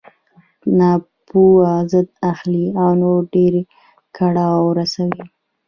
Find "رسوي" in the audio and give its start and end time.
4.79-5.23